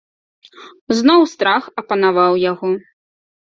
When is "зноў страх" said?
1.01-1.63